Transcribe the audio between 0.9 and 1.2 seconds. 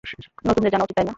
তাই না?